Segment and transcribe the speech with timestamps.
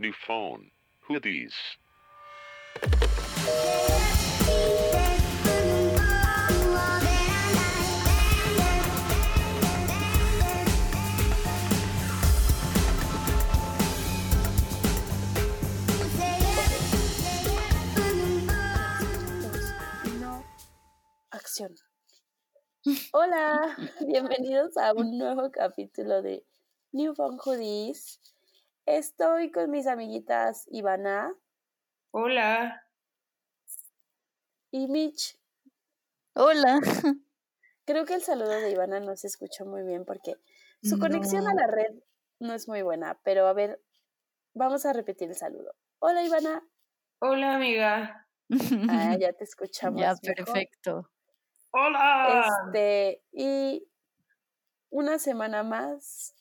[0.00, 0.70] New phone.
[1.08, 1.56] Who these?
[20.20, 20.44] No.
[21.32, 21.74] Acción.
[23.10, 23.76] Hola,
[24.06, 26.44] bienvenidos a un nuevo capítulo de
[26.92, 28.20] New Phone Hoodies.
[28.88, 31.34] Estoy con mis amiguitas Ivana
[32.10, 32.86] Hola.
[34.70, 35.38] y Mitch.
[36.32, 36.80] Hola.
[37.84, 40.36] Creo que el saludo de Ivana no se escuchó muy bien porque
[40.82, 42.02] su conexión a la red
[42.38, 43.78] no es muy buena, pero a ver,
[44.54, 45.74] vamos a repetir el saludo.
[45.98, 46.66] Hola Ivana.
[47.18, 48.26] Hola, amiga.
[48.90, 50.00] Ah, ya te escuchamos.
[50.00, 50.34] ya, mejor.
[50.34, 51.10] perfecto.
[51.72, 52.46] Hola.
[52.64, 53.86] Este, y
[54.88, 56.37] una semana más,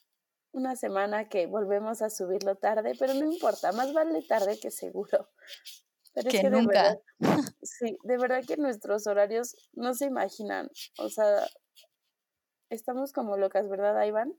[0.57, 5.29] una semana que volvemos a subirlo tarde, pero no importa, más vale tarde que seguro.
[6.13, 6.83] Pero Que es que de nunca.
[7.19, 10.67] verdad, sí, de verdad que nuestros horarios no se imaginan.
[10.97, 11.45] O sea,
[12.69, 14.33] estamos como locas, ¿verdad, Iván?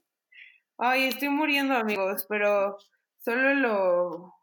[0.76, 2.76] Ay, estoy muriendo, amigos, pero
[3.24, 4.34] solo lo.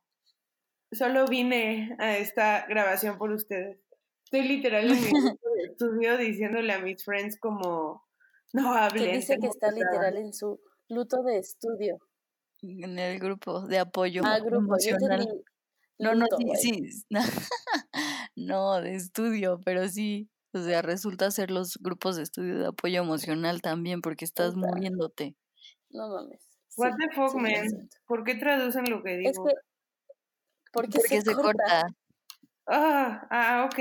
[0.92, 3.80] Solo vine a esta grabación por ustedes.
[4.26, 5.12] Estoy literal en mi
[5.56, 8.06] de estudio diciéndole a mis friends como.
[8.54, 9.12] No Que hablen.
[9.20, 9.94] dice que está que grabar".
[10.14, 12.00] literal en su luto de estudio.
[12.62, 15.44] En el grupo de apoyo Ah, grupo, entendí.
[16.00, 17.04] No, no, luto, sí, sí.
[18.36, 20.30] No, de estudio, pero sí.
[20.54, 24.68] O sea, resulta ser los grupos de estudio de apoyo emocional también, porque estás Puta.
[24.68, 25.36] muriéndote.
[25.90, 26.42] No mames.
[26.78, 27.90] What Sí, the fuck, sí, man?
[28.08, 29.46] ¿Por qué traducen lo que Es digo?
[29.46, 29.54] que,
[30.72, 31.88] porque, Porque se corta.
[32.68, 33.80] Ah, ah, ok.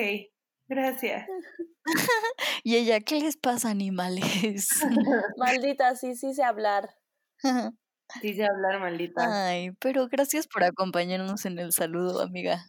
[0.69, 1.27] Gracias.
[2.67, 4.69] Y ella, ¿qué les pasa, animales?
[5.37, 6.89] Maldita, sí, sí sé hablar.
[8.23, 9.49] Dice hablar, maldita.
[9.49, 12.65] Ay, pero gracias por acompañarnos en el saludo, amiga.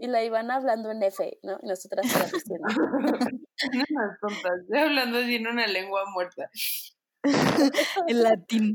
[0.00, 1.58] Y la Ivana hablando en F, ¿no?
[1.62, 2.66] Y nosotras traduciendo.
[2.66, 4.60] No unas tontas.
[4.62, 6.50] Estoy hablando así en una lengua muerta.
[8.08, 8.74] En latín.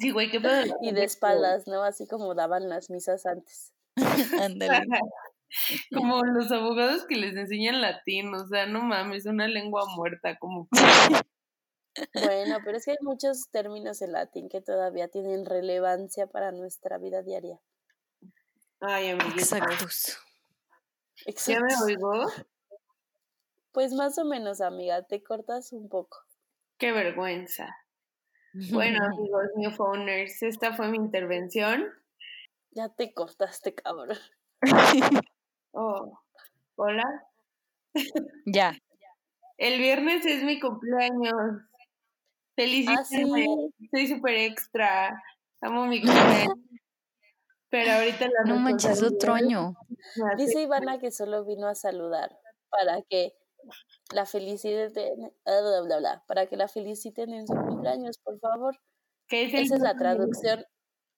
[0.00, 0.76] Sí, güey, qué pedo.
[0.82, 1.84] y de espaldas, ¿no?
[1.84, 3.72] Así como daban las misas antes.
[4.40, 4.86] Ándale.
[5.92, 10.68] Como los abogados que les enseñan latín, o sea, no mames, una lengua muerta, como
[12.14, 16.98] Bueno, pero es que hay muchos términos en latín que todavía tienen relevancia para nuestra
[16.98, 17.60] vida diaria.
[18.80, 19.40] Ay, amiguita.
[19.40, 20.18] Exactos.
[21.46, 22.26] ¿Ya me oigo?
[23.70, 26.18] Pues más o menos, amiga, te cortas un poco.
[26.78, 27.76] Qué vergüenza.
[28.72, 31.84] Bueno, amigos, New Phoners, esta fue mi intervención.
[32.72, 34.18] Ya te cortaste, cabrón.
[35.74, 36.18] Oh,
[36.76, 37.04] hola.
[38.46, 38.76] ya.
[39.58, 41.62] El viernes es mi cumpleaños.
[42.56, 43.44] Felicítenme.
[43.44, 43.88] Ah, sí.
[43.90, 45.22] Soy súper extra.
[45.60, 46.54] Amo mi cumpleaños.
[47.70, 49.74] Pero ahorita la No manches, otro año.
[50.36, 52.38] Dice Ivana que solo vino a saludar
[52.70, 53.34] para que
[54.12, 58.78] la feliciten, ah, bla, bla, bla, para que la feliciten en su cumpleaños, por favor.
[59.26, 60.64] ¿Qué es el Esa es la traducción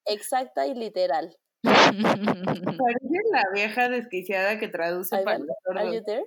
[0.07, 1.37] exacta y literal.
[1.63, 6.05] Parece la vieja desquiciada que traduce para los ¿are you sordos.
[6.07, 6.25] there?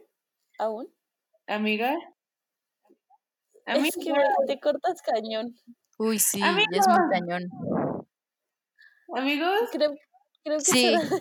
[0.58, 0.88] ¿Aún?
[1.48, 1.96] Amiga.
[3.66, 4.24] Es Amiga.
[4.48, 5.56] que te cortas cañón.
[5.98, 6.88] Uy, sí, ya es muy Amigos.
[7.12, 7.44] cañón.
[9.16, 9.70] Amigos.
[9.72, 9.92] Creo,
[10.44, 10.94] creo que Sí.
[10.94, 11.02] es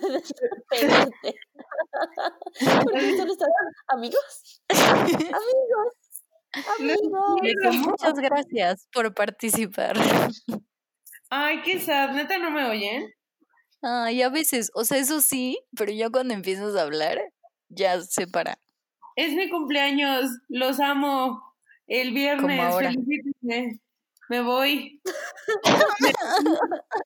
[2.61, 3.49] estás,
[3.87, 5.93] amigos, amigos,
[6.79, 7.75] amigos.
[7.77, 9.95] Muchas gracias por participar.
[11.29, 12.11] Ay, qué sad.
[12.13, 13.07] ¿Neta no me oyen?
[13.81, 17.19] Ay, a veces, o sea, eso sí, pero ya cuando empiezas a hablar,
[17.69, 18.59] ya se para.
[19.15, 20.29] Es mi cumpleaños.
[20.47, 21.43] Los amo.
[21.87, 22.59] El viernes.
[22.59, 22.91] ahora.
[22.91, 23.79] Felicítenme.
[24.29, 25.01] Me voy.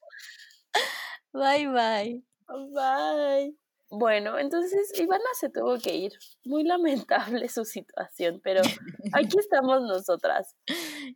[1.33, 2.23] Bye, bye.
[2.47, 3.55] Bye.
[3.89, 6.13] Bueno, entonces Ivana se tuvo que ir.
[6.45, 8.61] Muy lamentable su situación, pero
[9.13, 10.55] aquí estamos nosotras.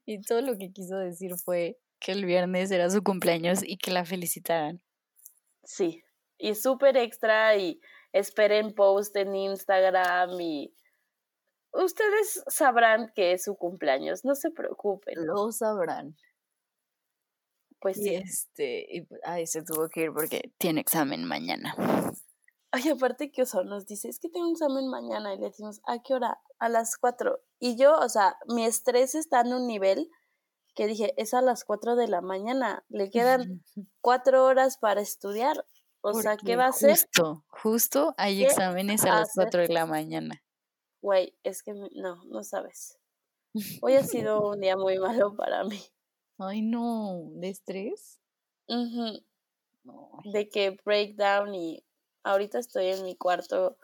[0.06, 3.92] Y todo lo que quiso decir fue que el viernes era su cumpleaños y que
[3.92, 4.82] la felicitaran.
[5.68, 6.02] Sí,
[6.38, 7.82] y súper extra y
[8.14, 10.74] esperen post en Instagram y
[11.74, 15.28] ustedes sabrán que es su cumpleaños, no se preocupen.
[15.28, 16.16] Lo sabrán.
[17.82, 18.16] Pues Y sí.
[18.16, 21.76] este, y, pues, ay, se tuvo que ir porque tiene examen mañana.
[22.72, 25.82] Ay, aparte que Oso nos dice, es que tengo un examen mañana y le decimos,
[25.86, 26.40] ¿a qué hora?
[26.60, 27.42] A las 4.
[27.60, 30.10] Y yo, o sea, mi estrés está en un nivel
[30.78, 33.64] que dije, es a las 4 de la mañana, le quedan
[34.00, 35.66] cuatro horas para estudiar.
[36.02, 36.92] O sea, ¿qué va a hacer?
[36.92, 39.46] Justo, justo hay ¿Qué exámenes a las hacer?
[39.46, 40.44] 4 de la mañana.
[41.02, 43.00] Güey, es que no, no sabes.
[43.82, 45.82] Hoy ha sido un día muy malo para mí.
[46.38, 48.20] Ay, no, ¿de estrés?
[48.68, 50.20] No.
[50.26, 51.84] de que breakdown y
[52.24, 53.78] ahorita estoy en mi cuarto,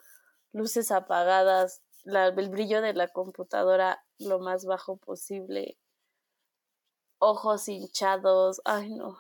[0.52, 5.78] luces apagadas, la- el brillo de la computadora lo más bajo posible,
[7.24, 9.18] ojos hinchados, ay no,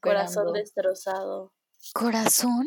[0.00, 1.52] corazón destrozado.
[1.94, 2.66] ¿Corazón?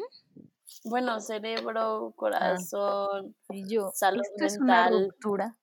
[0.84, 5.06] Bueno, cerebro, corazón, Y yo, Salud ¿esto es una mental.
[5.06, 5.58] ruptura?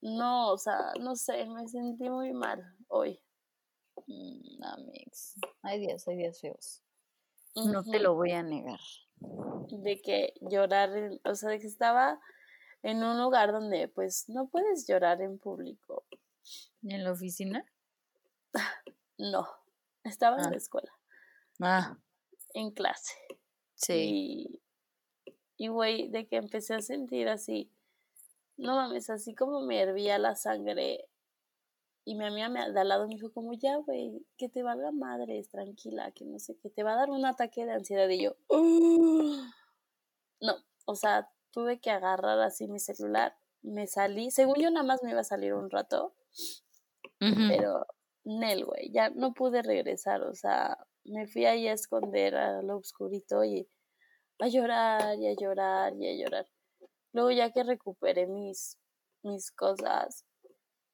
[0.00, 3.20] no, o sea, no sé, me sentí muy mal hoy.
[4.06, 5.34] Mm, Amix.
[5.62, 6.82] Hay días, hay días feos.
[7.56, 8.80] No te lo voy a negar.
[9.70, 10.90] de que llorar,
[11.24, 12.20] o sea, de que estaba
[12.82, 16.04] en un lugar donde pues no puedes llorar en público.
[16.82, 17.64] ¿En la oficina?
[19.18, 19.46] No,
[20.04, 20.50] estaba en Ah.
[20.50, 20.92] la escuela,
[21.60, 21.98] Ah,
[22.54, 23.14] en clase.
[23.74, 24.60] sí.
[25.56, 27.70] Y, güey, de que empecé a sentir así,
[28.56, 31.08] no mames, así como me hervía la sangre.
[32.04, 34.90] Y mi amiga me, de al lado me dijo como, ya, güey, que te valga
[34.92, 38.08] madres, tranquila, que no sé, que te va a dar un ataque de ansiedad.
[38.08, 39.44] Y yo, "Ugh".
[40.40, 40.56] no,
[40.86, 45.10] o sea, tuve que agarrar así mi celular, me salí, según yo nada más me
[45.10, 46.14] iba a salir un rato,
[47.18, 47.86] Pero
[48.24, 52.76] Nel, güey, ya no pude regresar, o sea, me fui ahí a esconder a lo
[52.76, 53.68] oscurito y
[54.40, 56.46] a llorar y a llorar y a llorar.
[57.12, 58.78] Luego ya que recuperé mis,
[59.22, 60.24] mis cosas,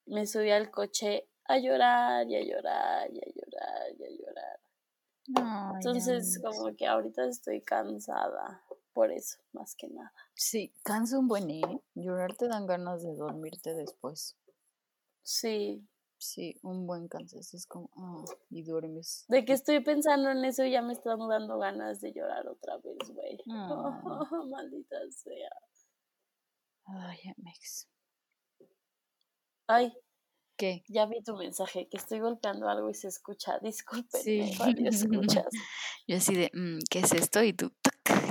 [0.06, 4.60] me subí al coche a llorar y a llorar y a llorar y a llorar.
[5.36, 8.62] Ay, Entonces, como que ahorita estoy cansada
[8.92, 10.12] por eso, más que nada.
[10.34, 11.82] Sí, cansa un buen, ¿eh?
[11.94, 14.36] Llorar te dan ganas de dormirte después.
[15.24, 15.82] Sí,
[16.16, 17.56] Sí, un buen cansancio.
[17.58, 19.26] Es como, ah, y duermes.
[19.28, 23.10] de que estoy pensando en eso ya me están dando ganas de llorar otra vez,
[23.10, 23.38] güey.
[23.50, 24.00] Ah.
[24.48, 25.50] Maldita sea.
[26.86, 27.88] Ay, Amex.
[29.66, 29.92] Ay,
[30.56, 30.82] ¿Qué?
[30.88, 33.58] ya vi tu mensaje, que estoy golpeando algo y se escucha.
[33.60, 34.40] Discúlpenme, Sí.
[34.86, 35.46] escuchas.
[36.06, 37.42] Yo así de, mm, ¿qué es esto?
[37.42, 38.30] Y tú, tac, Tac,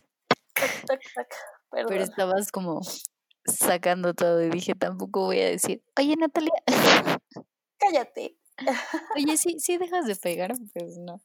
[0.87, 1.27] tac, tac.
[1.69, 2.81] pero estabas como
[3.45, 6.53] sacando todo y dije, tampoco voy a decir, oye, Natalia,
[7.83, 8.37] Cállate.
[9.17, 11.21] oye, sí, sí dejas de pegar, pues no.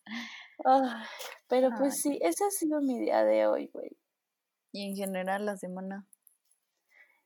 [1.46, 2.00] Pero pues Ay.
[2.00, 3.96] sí, ese ha sido mi día de hoy, güey.
[4.72, 6.06] Y en general la semana.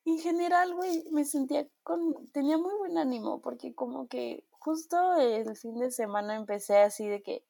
[0.05, 5.57] En general, güey, me sentía con, tenía muy buen ánimo, porque como que justo el
[5.57, 7.45] fin de semana empecé así de que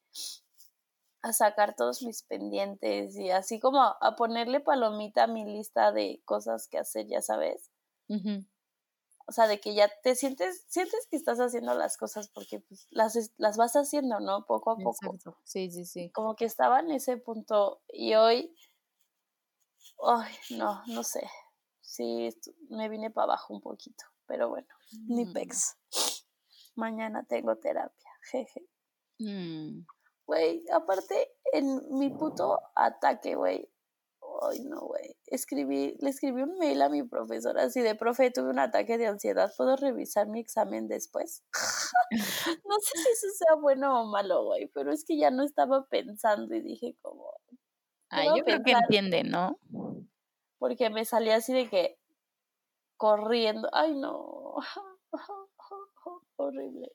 [1.22, 5.92] a sacar todos mis pendientes y así como a, a ponerle palomita a mi lista
[5.92, 7.70] de cosas que hacer, ya sabes.
[9.26, 12.86] O sea, de que ya te sientes, sientes que estás haciendo las cosas porque pues,
[12.90, 14.44] las, las vas haciendo, ¿no?
[14.46, 15.16] Poco a poco.
[15.44, 16.10] Sí, sí, sí.
[16.10, 18.54] Como que estaba en ese punto y hoy,
[20.04, 21.28] ay, no, no sé.
[21.80, 22.30] Sí,
[22.68, 24.68] me vine para abajo un poquito, pero bueno,
[25.08, 25.32] ni Mm.
[25.32, 25.76] pex.
[26.74, 28.66] Mañana tengo terapia, jeje.
[29.20, 29.84] Mm.
[30.32, 33.68] Güey, aparte, en mi puto ataque, güey.
[34.40, 35.14] Ay, no, güey.
[35.26, 39.08] Escribí, le escribí un mail a mi profesora así de, profe, tuve un ataque de
[39.08, 41.44] ansiedad, ¿puedo revisar mi examen después?
[42.64, 45.86] no sé si eso sea bueno o malo, güey, pero es que ya no estaba
[45.88, 47.30] pensando y dije como,
[48.08, 49.58] Ay, yo creo que entiende, ¿no?
[50.58, 51.98] porque me salía así de que
[52.96, 53.68] corriendo.
[53.72, 54.54] Ay, no.
[56.36, 56.88] Horrible.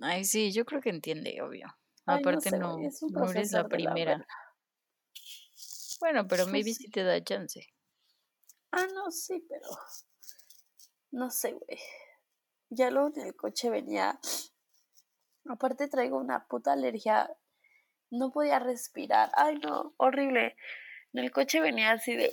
[0.00, 1.66] Ay, sí, yo creo que entiende, obvio.
[2.10, 4.26] Ay, no Aparte sé, no, es un no eres la primera.
[6.00, 6.84] Bueno, pero maybe sí.
[6.84, 7.66] sí te da chance.
[8.72, 9.68] Ah, no, sí, pero
[11.12, 11.78] no sé, güey.
[12.70, 14.18] Ya luego en el coche venía.
[15.48, 17.30] Aparte traigo una puta alergia.
[18.10, 19.30] No podía respirar.
[19.34, 20.56] Ay, no, horrible.
[21.12, 22.32] En el coche venía así de.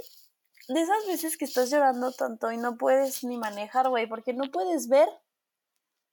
[0.68, 4.52] De esas veces que estás llorando tanto y no puedes ni manejar, güey, porque no
[4.52, 5.08] puedes ver.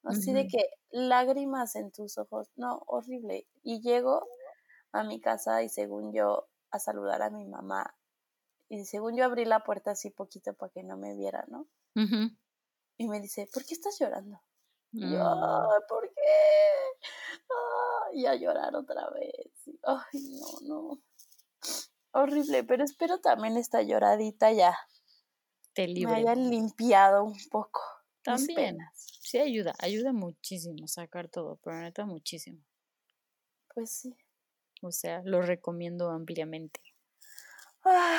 [0.04, 2.50] Así de que lágrimas en tus ojos.
[2.56, 3.48] No, horrible.
[3.62, 4.26] Y llego
[4.92, 7.96] a mi casa y según yo a saludar a mi mamá.
[8.68, 11.68] Y según yo abrí la puerta así poquito para que no me viera, ¿no?
[12.96, 14.40] Y me dice, ¿por qué estás llorando?
[14.96, 15.22] Y yo, Mm.
[15.22, 16.22] "Ay, ¿por qué?
[18.12, 19.52] Y a llorar otra vez.
[19.82, 21.02] Ay, no, no.
[22.12, 24.74] Horrible, pero espero también esta lloradita ya
[25.74, 26.14] Te me libre.
[26.14, 27.80] haya limpiado un poco
[28.26, 28.54] mis También.
[28.54, 29.13] penas.
[29.24, 32.62] Sí ayuda, ayuda muchísimo sacar todo, pero neta muchísimo.
[33.74, 34.14] Pues sí.
[34.82, 36.78] O sea, lo recomiendo ampliamente.
[37.84, 38.18] Ay,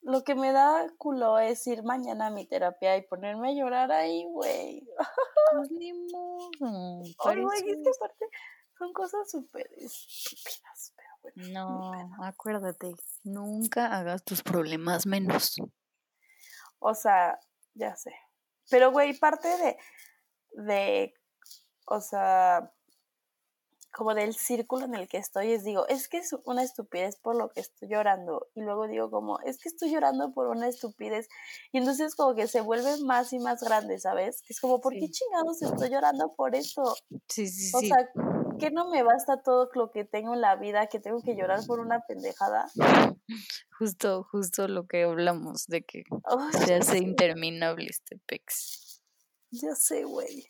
[0.00, 3.92] lo que me da culo es ir mañana a mi terapia y ponerme a llorar
[3.92, 4.88] ahí, güey.
[5.52, 6.50] Pues ni modo.
[7.26, 8.26] Ay, güey, es que aparte
[8.78, 11.52] son cosas súper estúpidas, pero bueno.
[11.52, 15.56] No, acuérdate, nunca hagas tus problemas menos.
[16.78, 17.38] O sea,
[17.74, 18.14] ya sé.
[18.70, 19.76] Pero, güey, parte de,
[20.54, 21.14] de,
[21.86, 22.72] o sea,
[23.92, 27.36] como del círculo en el que estoy, es digo, es que es una estupidez por
[27.36, 28.48] lo que estoy llorando.
[28.54, 31.28] Y luego digo como, es que estoy llorando por una estupidez.
[31.72, 34.40] Y entonces como que se vuelve más y más grande, ¿sabes?
[34.42, 36.94] Que es como, ¿por qué chingados estoy llorando por esto?
[37.28, 37.88] Sí, sí, O sí.
[37.88, 38.08] sea,
[38.58, 41.60] que no me basta todo lo que tengo en la vida, que tengo que llorar
[41.66, 42.70] por una pendejada.
[43.78, 48.91] Justo, justo lo que hablamos de que Ay, se hace interminable este pex.
[49.52, 50.48] Ya sé, güey.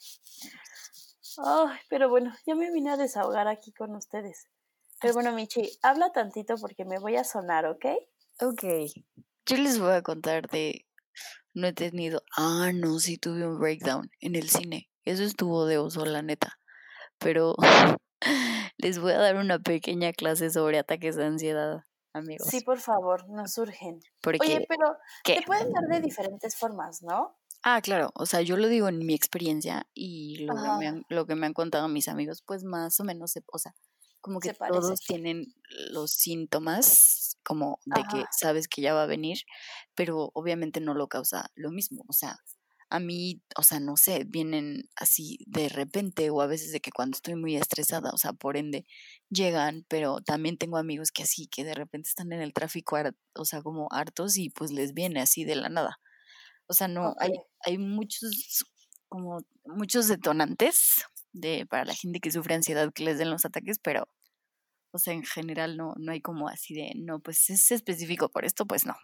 [1.38, 4.48] Ay, pero bueno, ya me vine a desahogar aquí con ustedes.
[5.00, 7.86] Pero bueno, Michi, habla tantito porque me voy a sonar, ¿ok?
[8.40, 8.64] Ok.
[9.46, 10.86] Yo les voy a contar de.
[11.54, 12.22] No he tenido.
[12.36, 14.88] Ah, no, sí tuve un breakdown en el cine.
[15.04, 16.58] Eso estuvo de oso, la neta.
[17.18, 17.56] Pero
[18.78, 21.80] les voy a dar una pequeña clase sobre ataques de ansiedad,
[22.12, 22.46] amigos.
[22.48, 24.00] Sí, por favor, nos surgen.
[24.20, 24.38] Porque.
[24.40, 25.40] Oye, pero ¿qué?
[25.40, 27.36] te pueden dar de diferentes formas, ¿no?
[27.64, 31.04] Ah, claro, o sea, yo lo digo en mi experiencia y lo que me han,
[31.08, 33.74] lo que me han contado mis amigos, pues más o menos, se, o sea,
[34.20, 35.54] como que Se todos tienen
[35.90, 39.38] los síntomas, como de que sabes que ya va a venir,
[39.94, 42.36] pero obviamente no lo causa lo mismo, o sea,
[42.90, 46.90] a mí, o sea, no sé, vienen así de repente o a veces de que
[46.92, 48.86] cuando estoy muy estresada, o sea, por ende
[49.30, 52.96] llegan, pero también tengo amigos que así, que de repente están en el tráfico,
[53.34, 56.00] o sea, como hartos y pues les viene así de la nada.
[56.66, 57.32] O sea, no, hay,
[57.64, 58.64] hay muchos,
[59.08, 63.78] como muchos detonantes de, para la gente que sufre ansiedad que les den los ataques,
[63.78, 64.08] pero,
[64.92, 68.44] o sea, en general no, no hay como así de, no, pues es específico por
[68.44, 68.94] esto, pues no.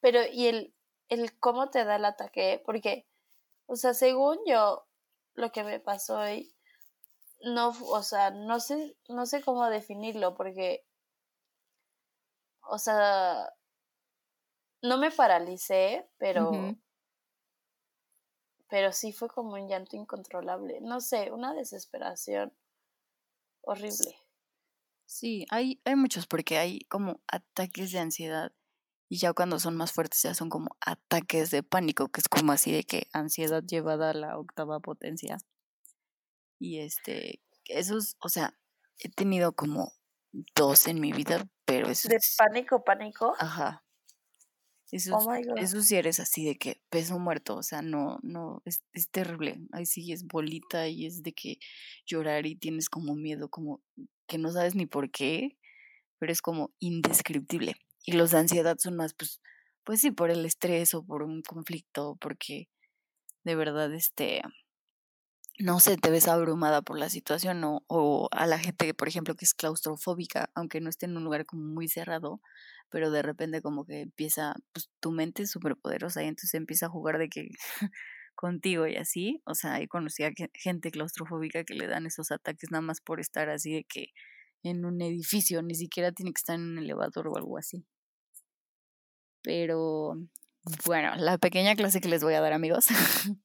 [0.00, 0.74] Pero, ¿y el,
[1.08, 2.62] el cómo te da el ataque?
[2.64, 3.06] Porque,
[3.66, 4.86] o sea, según yo,
[5.34, 6.54] lo que me pasó hoy,
[7.42, 10.84] no, o sea, no sé, no sé cómo definirlo, porque,
[12.62, 13.48] o sea,
[14.82, 16.76] no me paralicé, pero,
[18.68, 20.80] pero sí fue como un llanto incontrolable.
[20.80, 22.52] No sé, una desesperación
[23.62, 24.14] horrible.
[25.06, 28.52] Sí, hay, hay muchos porque hay como ataques de ansiedad
[29.08, 32.52] y ya cuando son más fuertes ya son como ataques de pánico, que es como
[32.52, 35.38] así de que ansiedad llevada a la octava potencia.
[36.58, 38.56] Y este, esos, o sea,
[38.98, 39.92] he tenido como
[40.54, 43.34] dos en mi vida, pero eso De es, pánico, pánico.
[43.38, 43.81] ajá,
[44.92, 48.84] eso, Oh eso sí eres así de que peso muerto, o sea, no, no, es,
[48.92, 49.58] es terrible.
[49.72, 51.58] Ahí sí es bolita y es de que
[52.06, 53.82] llorar y tienes como miedo, como
[54.28, 55.58] que no sabes ni por qué,
[56.18, 57.74] pero es como indescriptible.
[58.04, 59.40] Y los de ansiedad son más, pues,
[59.84, 62.68] pues sí, por el estrés o por un conflicto, porque
[63.44, 64.42] de verdad, este,
[65.58, 69.34] no sé, te ves abrumada por la situación o, o a la gente, por ejemplo,
[69.36, 72.40] que es claustrofóbica, aunque no esté en un lugar como muy cerrado,
[72.92, 76.86] pero de repente como que empieza, pues tu mente es súper poderosa y entonces empieza
[76.86, 77.48] a jugar de que
[78.34, 82.70] contigo y así, o sea, he conocido a gente claustrofóbica que le dan esos ataques
[82.70, 84.08] nada más por estar así de que
[84.62, 87.84] en un edificio, ni siquiera tiene que estar en un elevador o algo así.
[89.42, 90.14] Pero
[90.86, 92.86] bueno, la pequeña clase que les voy a dar, amigos,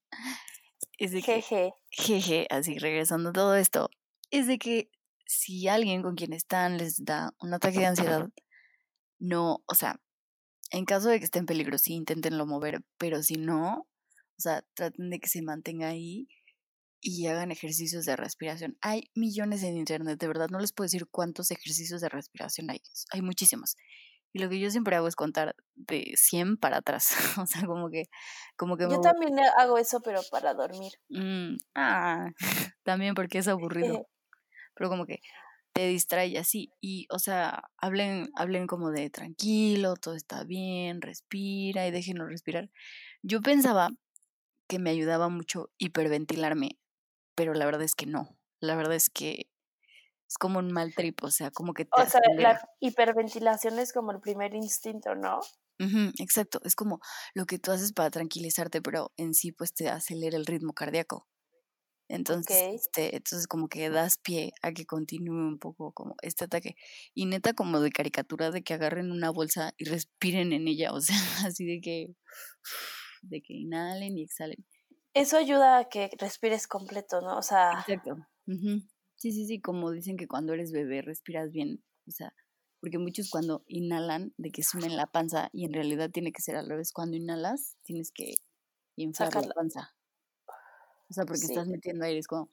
[0.99, 1.73] es de que Jeje.
[1.89, 3.89] jeje, así regresando a todo esto,
[4.29, 4.91] es de que
[5.25, 8.29] si alguien con quien están les da un ataque de ansiedad,
[9.19, 9.99] no, o sea,
[10.71, 13.87] en caso de que esté en peligro, sí, inténtenlo mover, pero si no,
[14.37, 16.27] o sea, traten de que se mantenga ahí
[16.99, 18.77] y hagan ejercicios de respiración.
[18.81, 22.81] Hay millones en internet, de verdad, no les puedo decir cuántos ejercicios de respiración hay,
[23.11, 23.75] hay muchísimos.
[24.33, 27.09] Y lo que yo siempre hago es contar de 100 para atrás,
[27.41, 28.05] o sea, como que,
[28.55, 30.91] como que Yo también hago eso, pero para dormir.
[31.09, 32.27] Mm, ah,
[32.83, 34.07] también porque es aburrido,
[34.75, 35.21] pero como que
[35.77, 36.71] te distrae así.
[36.81, 42.71] Y, o sea, hablen, hablen como de tranquilo, todo está bien, respira y déjenlo respirar.
[43.23, 43.89] Yo pensaba
[44.69, 46.79] que me ayudaba mucho hiperventilarme,
[47.35, 48.37] pero la verdad es que no.
[48.61, 49.49] La verdad es que
[50.29, 52.59] es como un mal trip, o sea, como que te O sea, acelera.
[52.59, 55.41] la hiperventilación es como el primer instinto, ¿no?
[56.19, 56.99] Exacto, es como
[57.33, 61.27] lo que tú haces para tranquilizarte, pero en sí pues te acelera el ritmo cardíaco.
[62.09, 66.75] Entonces, este, entonces como que das pie a que continúe un poco como este ataque.
[67.13, 71.01] Y neta como de caricatura de que agarren una bolsa y respiren en ella, o
[71.01, 71.15] sea,
[71.51, 72.15] así de que
[73.21, 74.65] de que inhalen y exhalen.
[75.13, 77.37] Eso ayuda a que respires completo, ¿no?
[77.37, 78.15] O sea, Exacto.
[79.15, 82.33] Sí, sí, sí, como dicen que cuando eres bebé respiras bien, o sea,
[82.79, 86.55] porque muchos cuando inhalan de que sumen la panza y en realidad tiene que ser
[86.55, 88.35] al revés, cuando inhalas tienes que
[88.95, 89.96] inflar la panza.
[91.09, 91.51] O sea, porque Sí.
[91.53, 92.49] estás metiendo aire, es como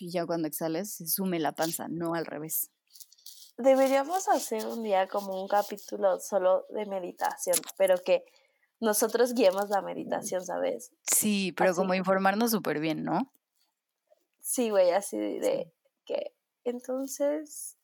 [0.00, 2.70] y ya cuando exhales se sume la panza, no al revés.
[3.56, 8.24] deberíamos hacer un día como un capítulo solo de meditación, pero que
[8.80, 10.90] nosotros guiemos la meditación, ¿sabes?
[11.12, 11.78] Sí, pero Así.
[11.78, 13.32] como informarnos súper bien, ¿no?
[14.40, 15.38] Sí, güey, así Sí.
[15.38, 15.72] de
[16.64, 17.76] entonces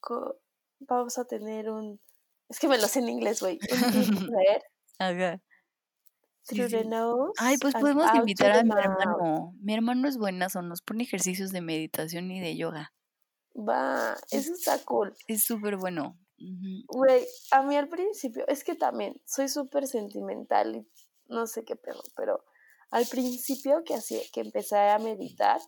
[0.00, 0.38] co-
[0.78, 2.00] vamos a tener un...
[2.48, 3.58] Es que me lo sé en inglés, güey.
[3.72, 4.62] Un deep breath
[4.98, 5.40] Ajá.
[6.48, 6.76] Sí, sí.
[7.38, 9.52] Ay, pues podemos invitar a mi hermano.
[9.60, 12.94] Mi hermano es buenazo, nos pone ejercicios de meditación y de yoga.
[13.56, 15.12] Va, eso está cool.
[15.26, 16.18] Es súper bueno.
[16.88, 20.86] Güey, a mí al principio, es que también soy súper sentimental y
[21.28, 22.44] no sé qué pedo, pero
[22.90, 25.60] al principio que hacía, que empecé a meditar,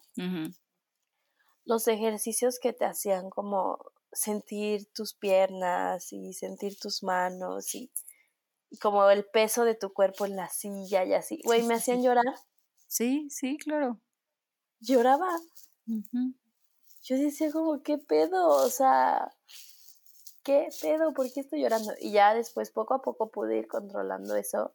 [1.65, 3.79] los ejercicios que te hacían como
[4.13, 7.91] sentir tus piernas y sentir tus manos y
[8.81, 12.25] como el peso de tu cuerpo en la silla y así, güey, me hacían llorar,
[12.87, 14.01] Sí, sí, claro.
[14.81, 15.29] lloraba.
[17.03, 18.49] Yo decía como, ¿qué pedo?
[18.49, 19.31] O sea,
[20.43, 21.13] ¿qué pedo?
[21.13, 21.93] ¿Por qué estoy llorando?
[22.01, 24.75] Y ya después, poco a poco, pude ir controlando eso.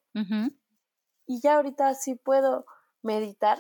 [1.26, 2.66] Y ya ahorita sí puedo
[3.02, 3.60] meditar.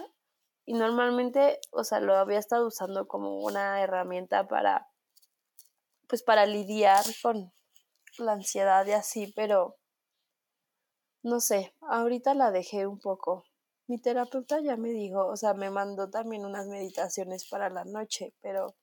[0.66, 4.88] Y normalmente, o sea, lo había estado usando como una herramienta para,
[6.08, 7.52] pues para lidiar con
[8.18, 9.78] la ansiedad y así, pero
[11.24, 13.46] no sé, ahorita la dejé un poco.
[13.88, 18.34] Mi terapeuta ya me dijo, o sea, me mandó también unas meditaciones para la noche,
[18.42, 18.76] pero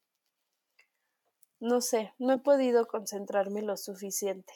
[1.58, 4.52] no sé, no he podido concentrarme lo suficiente.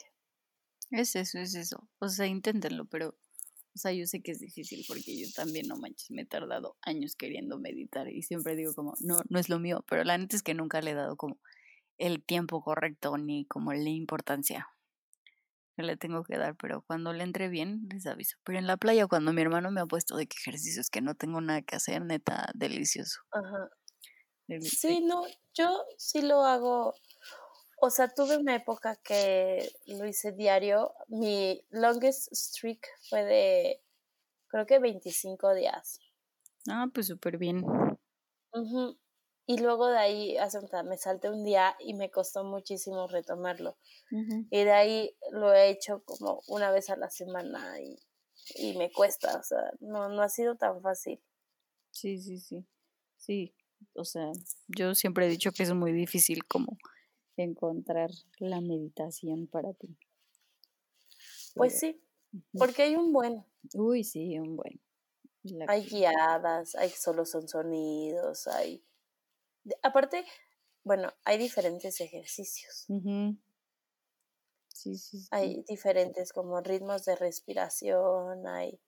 [0.89, 1.87] Es eso, es eso.
[1.99, 5.77] O sea, inténtenlo, pero, o sea, yo sé que es difícil porque yo también, no
[5.77, 9.59] manches, me he tardado años queriendo meditar y siempre digo como, no, no es lo
[9.59, 11.39] mío, pero la neta es que nunca le he dado como
[11.97, 14.67] el tiempo correcto ni como la importancia
[15.75, 18.37] que le tengo que dar, pero cuando le entre bien, les aviso.
[18.43, 21.15] Pero en la playa, cuando mi hermano me ha puesto de que ejercicios que no
[21.15, 23.21] tengo nada que hacer, neta, delicioso.
[23.31, 23.69] Ajá.
[24.61, 26.93] Sí, no, yo sí lo hago.
[27.81, 30.93] O sea, tuve una época que lo hice diario.
[31.07, 33.83] Mi longest streak fue de,
[34.47, 35.99] creo que 25 días.
[36.69, 37.63] Ah, pues súper bien.
[38.53, 38.97] Ujú.
[39.47, 43.77] Y luego de ahí, hace un- me salté un día y me costó muchísimo retomarlo.
[44.49, 47.97] Y de ahí lo he hecho como una vez a la semana y,
[48.55, 49.37] y me cuesta.
[49.37, 51.21] O sea, no, no ha sido tan fácil.
[51.91, 52.65] Sí, sí, sí.
[53.17, 53.53] Sí,
[53.93, 54.31] o sea,
[54.67, 56.77] yo siempre he dicho que es muy difícil como
[57.37, 59.97] encontrar la meditación para ti.
[61.55, 62.01] Pues Pero, sí,
[62.57, 63.45] porque hay un buen.
[63.73, 64.81] Uy, sí, un buen.
[65.43, 68.83] La Hay que- guiadas, hay solo son sonidos, hay...
[69.83, 70.25] Aparte,
[70.83, 72.91] bueno, hay diferentes ejercicios.
[74.67, 75.27] Sí, sí, sí.
[75.29, 78.81] Hay diferentes como ritmos de respiración, hay,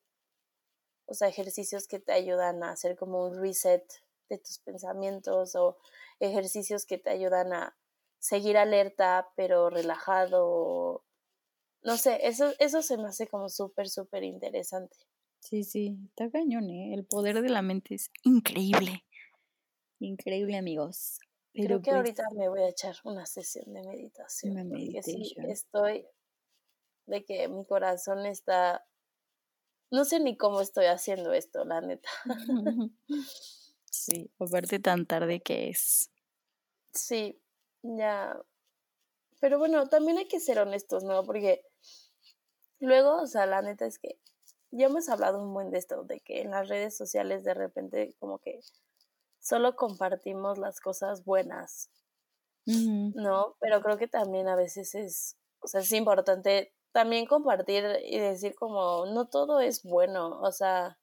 [1.05, 3.83] o sea, ejercicios que te ayudan a hacer como un reset
[4.29, 5.77] de tus pensamientos o
[6.19, 7.77] ejercicios que te ayudan a
[8.19, 11.05] seguir alerta pero relajado.
[11.83, 14.97] No sé, eso, eso se me hace como súper, súper interesante.
[15.39, 16.93] Sí, sí, está cañón, ¿eh?
[16.93, 19.03] El poder de la mente es increíble.
[19.99, 21.19] Increíble, amigos.
[21.53, 24.53] Pero Creo que pues, ahorita me voy a echar una sesión de meditación.
[24.53, 26.05] Una porque sí, estoy
[27.07, 28.85] de que mi corazón está.
[29.89, 32.09] No sé ni cómo estoy haciendo esto, la neta.
[33.89, 36.11] Sí, aparte tan tarde que es.
[36.93, 37.41] Sí,
[37.81, 38.39] ya.
[39.39, 41.23] Pero bueno, también hay que ser honestos, ¿no?
[41.23, 41.63] Porque
[42.79, 44.19] luego, o sea, la neta es que
[44.71, 48.15] ya hemos hablado un buen de esto, de que en las redes sociales de repente
[48.19, 48.59] como que
[49.47, 51.89] solo compartimos las cosas buenas,
[52.67, 53.13] Ujú.
[53.13, 53.55] ¿no?
[53.59, 58.55] Pero creo que también a veces es, o sea, es importante también compartir y decir
[58.55, 60.97] como, no todo es bueno, o sea,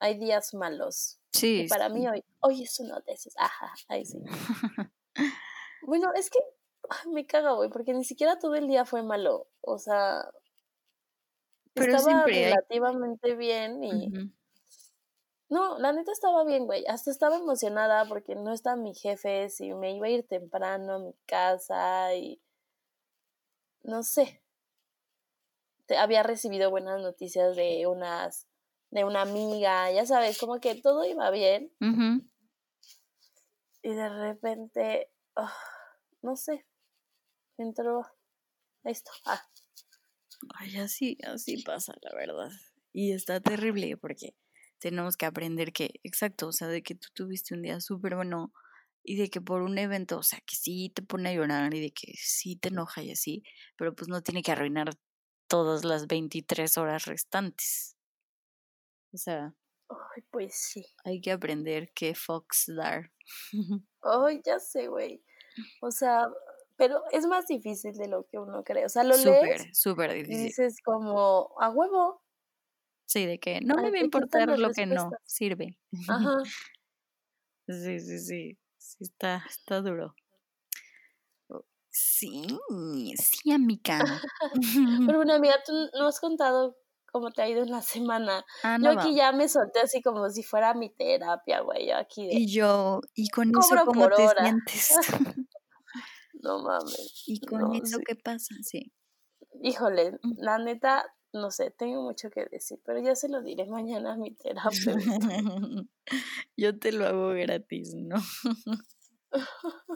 [0.00, 1.20] hay días malos.
[1.32, 2.08] Sí, Y para mí sí.
[2.08, 4.18] hoy, hoy es uno de esos, ajá, ahí sí.
[5.82, 6.38] Bueno, es que
[6.88, 10.22] ay, me caga, güey, porque ni siquiera todo el día fue malo, o sea,
[11.76, 12.54] Pero estaba siempre hay.
[12.54, 14.14] relativamente bien y...
[14.14, 14.32] Ujú.
[15.54, 16.84] No, la neta estaba bien, güey.
[16.88, 20.98] Hasta estaba emocionada porque no está mi jefe, si me iba a ir temprano a
[20.98, 22.40] mi casa y
[23.84, 24.42] no sé.
[25.86, 28.48] Te- había recibido buenas noticias de unas
[28.90, 31.72] de una amiga, ya sabes, como que todo iba bien
[33.82, 35.54] y de repente, ah,
[36.22, 36.66] no sé,
[37.58, 38.02] entró
[38.84, 39.10] esto.
[39.26, 39.42] Ah,
[40.58, 42.50] Ay, así, así pasa, la verdad.
[42.92, 44.34] Y está terrible porque
[44.82, 48.52] tenemos que aprender que, exacto, o sea, de que tú tuviste un día súper bueno
[49.04, 51.80] y de que por un evento, o sea, que sí te pone a llorar y
[51.80, 53.44] de que sí te enoja y así,
[53.76, 54.90] pero pues no tiene que arruinar
[55.48, 57.96] todas las 23 horas restantes.
[59.12, 59.54] O sea,
[59.88, 60.84] ay, pues sí.
[61.04, 63.12] hay que aprender que Fox dar.
[64.02, 65.22] Ay, ya sé, güey.
[65.80, 66.26] O sea,
[66.76, 68.84] pero es más difícil de lo que uno cree.
[68.86, 70.44] O sea, lo lees Súper, súper y difícil.
[70.46, 72.21] dices como, a huevo.
[73.06, 75.78] Sí, de que no me va a importar lo que no sirve.
[76.08, 76.42] Ajá.
[77.68, 78.58] Sí, sí, sí.
[78.78, 80.14] sí está, está duro.
[81.48, 82.46] Oh, Sí,
[83.16, 83.98] sí, amiga.
[85.06, 86.76] Pero una amiga, tú no has contado
[87.12, 88.44] cómo te ha ido en la semana.
[88.64, 91.88] Ah, Yo aquí ya me solté así como si fuera mi terapia, güey.
[91.88, 94.42] Yo aquí de, Y yo, ¿y con eso cómo te hora.
[94.42, 94.96] sientes?
[96.42, 97.24] no mames.
[97.26, 98.04] ¿Y con No, eso sí.
[98.06, 98.54] qué pasa?
[98.62, 98.92] Sí.
[99.62, 104.12] Híjole, la neta, no sé, tengo mucho que decir, pero ya se lo diré mañana
[104.12, 104.72] a mi terapeuta.
[106.56, 108.16] Yo te lo hago gratis, ¿no?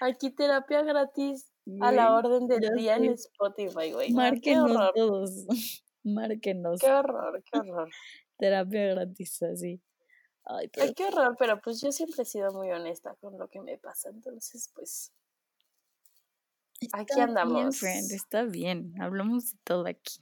[0.00, 3.04] Aquí terapia gratis a la orden del día en.
[3.12, 4.12] Spotify, güey.
[4.12, 5.46] Márquenos todos.
[6.04, 6.80] Márquenos.
[6.80, 7.90] qué horror, qué horror.
[8.38, 9.82] Terapia gratis, así.
[10.44, 13.48] Ay, pero Ay, qué horror, pero pues yo siempre he sido muy honesta con lo
[13.48, 15.12] que me pasa, entonces pues
[16.92, 17.78] aquí bien, andamos.
[17.78, 18.94] friend, está bien.
[19.00, 20.20] Hablamos de todo aquí.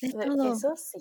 [0.00, 0.52] De todo.
[0.52, 0.98] Eso sí.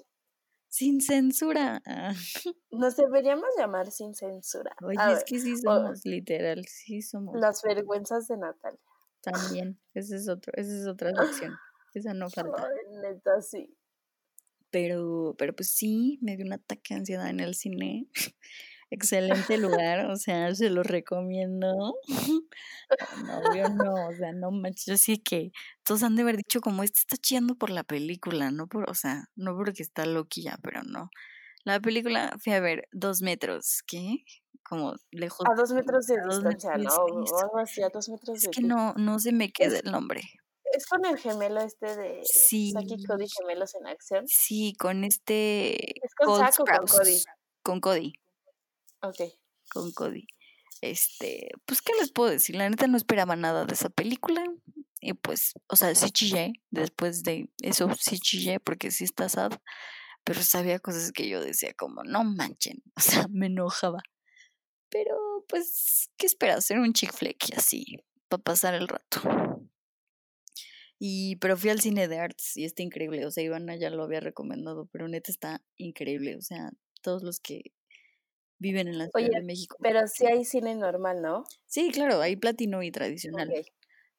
[0.69, 1.81] Sin censura.
[1.85, 2.13] Ah,
[2.71, 4.75] Nos deberíamos llamar sin censura.
[4.81, 7.39] Oye, A es ver, que sí o- somos, literal, sí somos.
[7.39, 8.79] las vergüenzas de Natalia.
[9.21, 9.79] También.
[9.93, 11.53] Ese es otro, esa es otra sección.
[11.93, 12.67] Esa no falta.
[12.67, 13.75] Ay, neta, sí.
[14.69, 18.07] Pero, pero pues sí, me dio un ataque de ansiedad en el cine.
[18.93, 21.95] Excelente lugar, o sea, se lo recomiendo.
[23.25, 26.59] No, obvio no, o sea, no manches, yo sí que todos han de haber dicho
[26.59, 30.59] como este está chillando por la película, no por, o sea, no porque está loquilla,
[30.61, 31.09] pero no.
[31.63, 34.25] La película fui a ver dos metros, ¿qué?
[34.63, 35.47] Como lejos.
[35.49, 36.93] A dos metros de distancia, ¿no?
[36.93, 39.89] O algo así, a dos metros Es de que no, no se me queda el
[39.89, 40.21] nombre.
[40.73, 44.25] Es con el gemelo este de Sí, Saki Cody gemelos en acción.
[44.27, 46.27] sí, con este ¿Es con
[46.85, 47.23] Cody?
[47.63, 48.20] Con Cody.
[49.01, 49.21] Ok.
[49.69, 50.27] con Cody.
[50.81, 52.55] Este, pues, ¿qué les puedo decir?
[52.55, 54.43] La neta no esperaba nada de esa película.
[54.99, 56.53] Y pues, o sea, sí chillé.
[56.71, 59.51] Después de eso sí chillé porque sí está sad.
[60.23, 62.83] Pero sabía cosas que yo decía como, no manchen.
[62.97, 64.01] O sea, me enojaba.
[64.89, 66.69] Pero, pues, ¿qué esperas?
[66.69, 69.21] Era un chick flick así, para pasar el rato.
[70.99, 73.25] Y, pero fui al cine de arts y está increíble.
[73.25, 76.35] O sea, Ivana ya lo había recomendado, pero neta está increíble.
[76.35, 77.73] O sea, todos los que
[78.61, 79.75] viven en la Ciudad Oye, de México.
[79.81, 81.43] pero sí hay cine normal, ¿no?
[81.65, 83.49] Sí, claro, hay platino y tradicional.
[83.49, 83.65] Ok.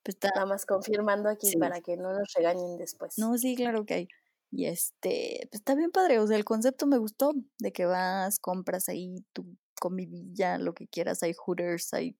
[0.02, 1.58] Pues está, Nada más confirmando aquí Sí.
[1.58, 3.14] para que no nos regañen después.
[3.18, 4.08] no, sí, claro que hay.
[4.50, 8.38] Y este, pues está bien padre, o sea, el concepto me gustó, de que vas,
[8.40, 9.46] compras ahí tu
[9.80, 12.16] comidilla, lo que quieras, hay Hooters, hay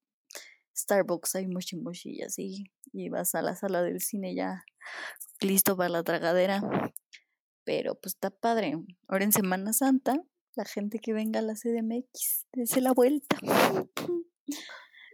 [0.76, 4.64] Starbucks, hay Mushi Mushi y así, y vas a la sala del cine ya
[5.40, 6.62] listo para la tragadera.
[7.64, 8.76] Pero pues está padre.
[9.08, 10.16] Ahora en Semana Santa,
[10.56, 13.36] la gente que venga a la CDMX, dése la vuelta.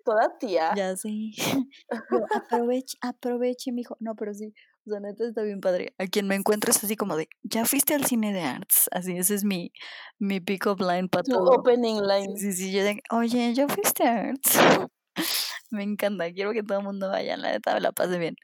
[0.05, 0.73] Toda tía.
[0.75, 1.33] Ya sí.
[1.37, 3.97] Yo, aproveche, aproveche, mijo.
[4.01, 4.55] No, pero sí.
[4.87, 5.93] O sea, neta está bien padre.
[5.99, 8.89] A quien me encuentro es así como de, ¿ya fuiste al cine de arts?
[8.91, 9.71] Así, ese es mi,
[10.19, 11.51] mi pick-up line para Tu todo.
[11.51, 12.39] opening line.
[12.39, 12.73] Sí, sí, sí.
[12.73, 14.59] Yo de, oye, ¿ya fuiste a arts?
[15.71, 16.33] me encanta.
[16.33, 17.37] Quiero que todo el mundo vaya.
[17.37, 18.37] La neta la pase bien.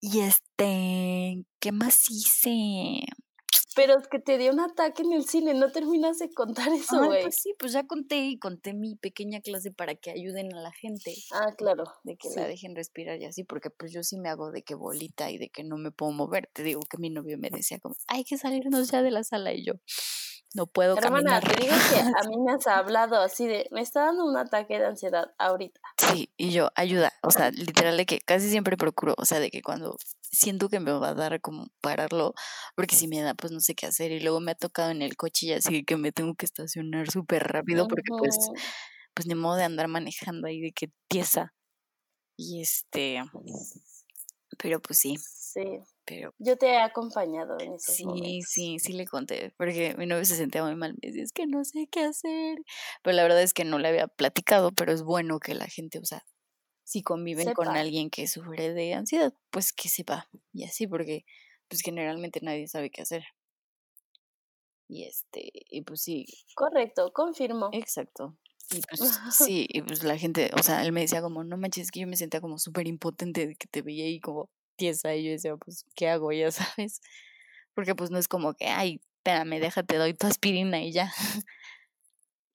[0.00, 3.02] Y este, ¿qué más hice?
[3.76, 7.04] Pero es que te dio un ataque en el cine, no terminas de contar eso,
[7.04, 7.22] güey.
[7.22, 10.72] pues sí, pues ya conté y conté mi pequeña clase para que ayuden a la
[10.72, 11.14] gente.
[11.32, 11.84] Ah, claro.
[12.02, 12.36] de que sí.
[12.36, 15.36] la dejen respirar y así, porque pues yo sí me hago de que bolita y
[15.36, 16.48] de que no me puedo mover.
[16.52, 19.52] Te digo que mi novio me decía como, hay que salirnos ya de la sala
[19.52, 19.74] y yo
[20.56, 21.54] no puedo Hermana, caminar.
[21.54, 24.78] te digo que a mí me has hablado así de, me está dando un ataque
[24.78, 25.80] de ansiedad ahorita.
[25.98, 29.50] Sí, y yo, ayuda, o sea, literal de que casi siempre procuro, o sea, de
[29.50, 29.96] que cuando
[30.30, 32.34] siento que me va a dar como pararlo,
[32.74, 35.02] porque si me da, pues no sé qué hacer, y luego me ha tocado en
[35.02, 38.50] el coche y así que me tengo que estacionar súper rápido, porque pues,
[39.14, 41.54] pues ni modo de andar manejando ahí de que tiesa.
[42.36, 43.22] Y este,
[44.58, 48.48] pero pues sí, Sí, pero yo te he acompañado en esos Sí, momentos.
[48.48, 51.46] sí, sí le conté, porque mi novio se sentía muy mal, me decía, es que
[51.46, 52.58] no sé qué hacer,
[53.02, 55.98] pero la verdad es que no le había platicado, pero es bueno que la gente,
[55.98, 56.24] o sea,
[56.86, 61.24] si conviven con alguien que sufre de ansiedad, pues que sepa, y así, porque
[61.68, 63.24] pues generalmente nadie sabe qué hacer.
[64.88, 67.70] Y este, y pues sí, Correcto, confirmo.
[67.72, 68.38] exacto.
[68.70, 71.86] Y pues sí, y pues la gente, o sea, él me decía como, no manches,
[71.86, 75.16] es que yo me sentía como súper impotente de que te veía ahí como tiesa,
[75.16, 76.30] y yo decía, pues, ¿qué hago?
[76.30, 77.00] Ya sabes.
[77.74, 81.12] Porque pues no es como que, ay, espérame, déjate, doy tu aspirina y ya.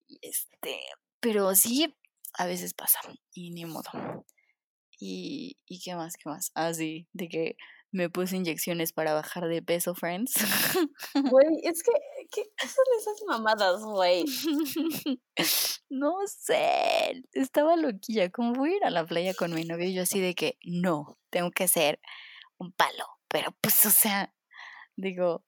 [0.08, 0.78] Y este,
[1.22, 1.96] pero sí,
[2.38, 3.00] a veces pasa,
[3.34, 3.90] y ni modo.
[5.00, 6.52] Y, y qué más, qué más.
[6.56, 7.56] Ah, sí, de que
[7.92, 10.34] me puse inyecciones para bajar de peso, friends.
[11.14, 11.92] Güey, es que,
[12.32, 14.24] ¿qué son esas mamadas, güey?
[15.90, 18.30] no sé, estaba loquilla.
[18.30, 21.18] Como voy a ir a la playa con mi novio, yo así de que no,
[21.30, 22.00] tengo que ser
[22.58, 23.06] un palo.
[23.28, 24.34] Pero pues, o sea,
[24.96, 25.44] digo,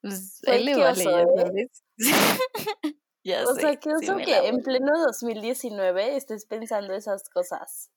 [0.00, 1.26] pues él le vale, ya ¿eh?
[1.36, 1.84] sabes.
[3.28, 7.28] Ya O sé, sea, qué sí oso me que en pleno 2019 estés pensando esas
[7.28, 7.90] cosas.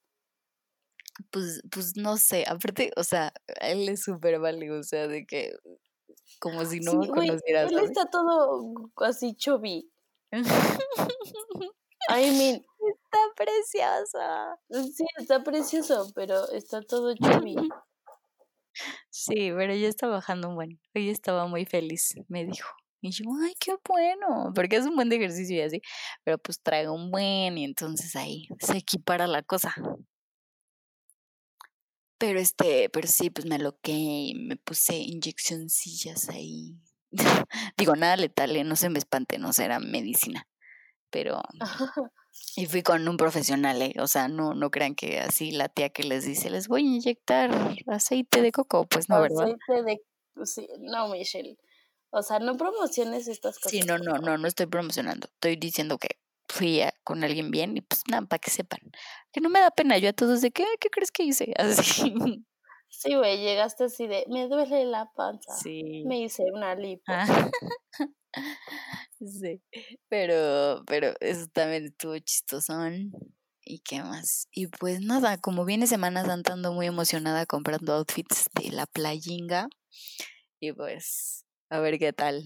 [1.29, 5.53] Pues, pues no sé, aparte, o sea, él es súper válido, o sea, de que
[6.39, 7.91] como si no Sí, me güey, conociera, él ¿sabes?
[7.91, 9.91] está todo así chubby.
[12.09, 14.57] I mean, Está preciosa.
[14.95, 17.55] sí, está precioso, pero está todo chubby.
[19.09, 20.79] Sí, pero ya está bajando un buen.
[20.95, 22.67] Hoy estaba muy feliz, me dijo.
[23.01, 25.81] Y yo, ay, qué bueno, porque es un buen de ejercicio y así,
[26.23, 29.73] pero pues traigo un buen y entonces ahí se equipara la cosa.
[32.19, 36.79] Pero este, pero sí, pues me aloqué y me puse inyeccioncillas ahí.
[37.77, 38.63] Digo, nada letal, ¿eh?
[38.63, 40.47] no se me espante, no será medicina.
[41.09, 41.41] Pero,
[42.55, 43.95] y fui con un profesional, ¿eh?
[43.99, 46.95] O sea, no, no crean que así la tía que les dice, les voy a
[46.97, 47.49] inyectar
[47.87, 49.55] aceite de coco, pues no, ¿verdad?
[49.67, 50.45] Aceite de...
[50.45, 51.57] Sí, no, Michelle.
[52.11, 53.71] O sea, no promociones estas cosas.
[53.71, 55.27] Sí, no, no, no, no estoy promocionando.
[55.27, 58.79] Estoy diciendo que fui a- con alguien bien y pues nada, para que sepan.
[59.31, 61.53] Que no me da pena yo a todos de que, "Ay, ¿qué crees que hice?
[62.03, 62.13] Así.
[62.89, 65.55] Sí, güey, llegaste así de, me duele la panza.
[65.55, 66.03] Sí.
[66.05, 67.03] Me hice una lipo.
[67.07, 67.49] Ah.
[69.19, 69.61] Sí.
[70.09, 73.11] Pero, pero eso también estuvo chistosón.
[73.63, 74.47] ¿Y qué más?
[74.51, 79.67] Y pues nada, como viene Semana Santa ando muy emocionada comprando outfits de la playinga.
[80.59, 82.43] Y pues, a ver qué tal.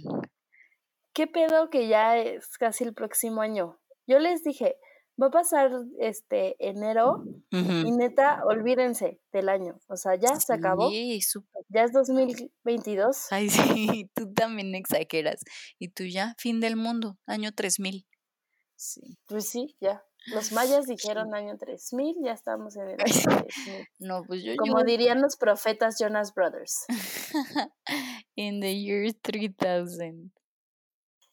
[1.14, 3.80] ¿Qué pedo que ya es casi el próximo año?
[4.06, 4.78] Yo les dije,
[5.22, 7.98] va a pasar este enero y Ujú.
[7.98, 9.80] neta, olvídense del año.
[9.88, 10.90] O sea, ya se acabó.
[10.90, 11.64] Sí, súper.
[11.70, 13.32] Ya es 2022.
[13.32, 15.42] Ay, sí, tú también exageras.
[15.80, 18.06] Y tú ya, fin del mundo, año 3000.
[18.76, 19.18] Sí.
[19.26, 20.04] Pues sí, ya.
[20.28, 23.00] Los mayas dijeron año 3000, ya estamos en el año
[23.48, 23.88] 3000.
[24.00, 26.86] No, pues yo Como dirían los profetas Jonas Brothers.
[28.36, 30.32] in the year 3000.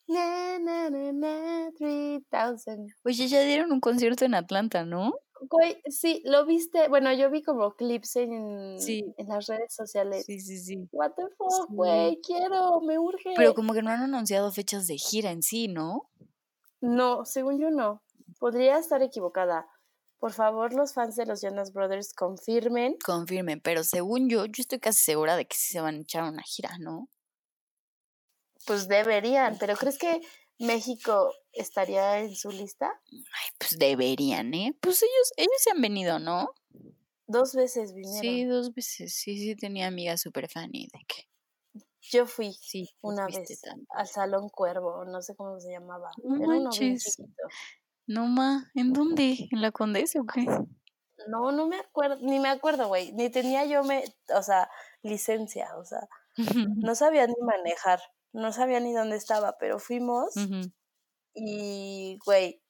[0.09, 2.95] Na, na, na, na, 3000.
[3.05, 5.15] Oye, ya dieron un concierto en Atlanta, ¿no?
[5.49, 6.89] Güey, sí, lo viste.
[6.89, 9.05] Bueno, yo vi como clips en, Sí.
[9.17, 10.25] en las redes sociales.
[10.25, 10.89] Sí, sí, sí.
[10.93, 11.75] What the fuck, Sí.
[11.75, 13.33] güey, quiero, me urge.
[13.37, 16.09] Pero como que no han anunciado fechas de gira en sí, ¿no?
[16.81, 18.03] No, según yo no.
[18.39, 19.67] Podría estar equivocada.
[20.23, 22.97] Por favor, los fans de los Jonas Brothers confirmen.
[23.05, 26.23] Confirmen, pero según yo, yo estoy casi segura de que sí se van a echar
[26.23, 27.09] una gira, ¿no?
[28.65, 30.21] Pues deberían, pero ¿crees que
[30.61, 32.93] México estaría en su lista?
[33.11, 34.77] Ay, pues deberían, ¿eh?
[34.81, 36.55] Pues ellos, ellos se han venido, ¿no?
[37.27, 38.23] Dos veces vinieron.
[38.23, 39.13] Sí, dos veces.
[39.15, 41.29] Sí, sí, tenía amiga súper fan y de que
[42.01, 46.11] Yo fui sí, una vez al Salón Cuervo, no sé cómo se llamaba.
[46.23, 47.17] No Era uno bien manches.
[47.17, 47.43] chiquito.
[48.07, 49.49] No, ma, ¿en dónde?
[49.51, 50.47] ¿En la Condesa o qué?
[51.29, 53.13] No, no me acuerdo, ni me acuerdo, güey.
[53.13, 54.69] Ni tenía yo, me, o sea,
[55.03, 56.09] licencia, o sea,
[56.85, 58.01] no sabía ni manejar,
[58.33, 60.35] no sabía ni dónde estaba, pero fuimos
[61.35, 62.63] y, güey,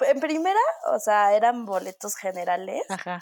[0.00, 0.60] en primera,
[0.92, 3.20] o sea, eran boletos generales Ajá.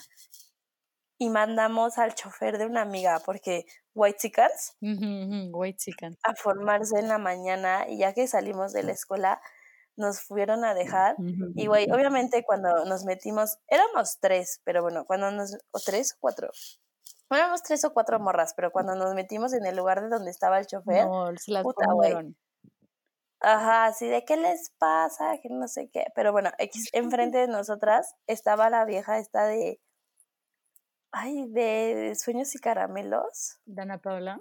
[1.18, 6.18] y mandamos al chofer de una amiga porque White Chickens White chicken.
[6.22, 9.40] a formarse en la mañana y ya que salimos de la escuela
[9.96, 11.16] nos fueron a dejar
[11.54, 16.50] y güey, obviamente cuando nos metimos, éramos tres, pero bueno, cuando nos, o tres, cuatro,
[17.28, 20.30] bueno, éramos tres o cuatro morras, pero cuando nos metimos en el lugar de donde
[20.30, 22.14] estaba el chofer, No, se las puta, güey.
[23.40, 26.06] Ajá, así de qué les pasa, que no sé qué.
[26.14, 26.50] Pero bueno,
[26.92, 29.78] enfrente de nosotras estaba la vieja esta de.
[31.12, 33.58] Ay, de sueños y caramelos.
[33.64, 34.40] Dana Paula.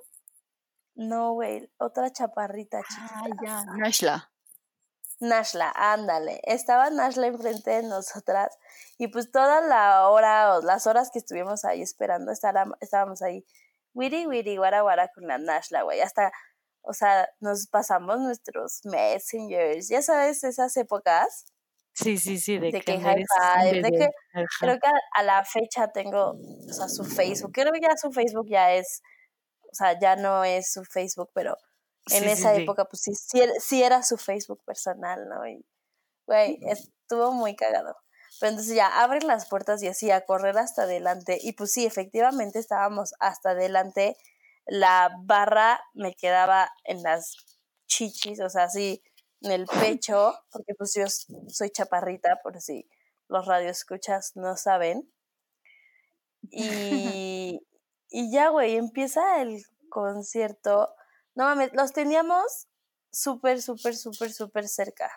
[0.96, 3.44] No, güey, otra chaparrita Ah, chiquita.
[3.46, 3.65] ya.
[3.78, 4.32] Nashla.
[5.19, 6.41] Nashla, ándale.
[6.43, 8.58] Estaba Nashla enfrente de nosotras.
[8.97, 13.45] Y pues toda la hora o las horas que estuvimos ahí esperando, estábamos ahí.
[13.93, 16.01] Wiri, wiri, guara, guara con la Nashla, güey.
[16.01, 16.32] Hasta,
[16.82, 19.89] o sea, nos pasamos nuestros messengers.
[19.89, 21.45] Ya sabes, esas épocas.
[21.93, 24.45] Sí, sí, sí, de, de que que eres de que Ajá.
[24.60, 28.12] creo que a, a la fecha tengo, o sea, su Facebook, creo que ya su
[28.12, 29.01] Facebook ya es,
[29.71, 31.56] o sea, ya no es su Facebook, pero
[32.12, 32.62] en Sí, esa sí.
[32.63, 35.48] época, pues sí, sí, era- sí era su Facebook personal, ¿no?
[35.48, 35.65] Y,
[36.28, 37.96] güey, estuvo muy cagado.
[38.39, 41.39] Pero entonces ya abren las puertas y así a correr hasta adelante.
[41.41, 44.18] Y pues sí, efectivamente estábamos hasta adelante.
[44.65, 47.38] La barra me quedaba en las
[47.88, 49.04] chichis, o sea, así
[49.41, 51.06] en el pecho, porque pues yo
[51.50, 52.89] soy chaparrita, por si
[53.30, 55.12] los radioescuchas no saben.
[56.52, 57.62] Y,
[58.10, 60.94] y ya, güey, empieza el concierto.
[61.36, 62.67] No mames, los teníamos
[63.12, 65.12] súper, súper, súper, súper cerca.